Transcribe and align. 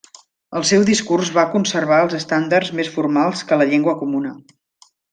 El 0.59 0.63
seu 0.69 0.85
discurs 0.89 1.29
va 1.35 1.43
conservar 1.57 2.01
els 2.07 2.17
estàndards 2.21 2.75
més 2.81 2.91
formals 2.99 3.47
que 3.51 3.63
la 3.63 3.69
llengua 3.75 3.99
comuna. 4.05 4.37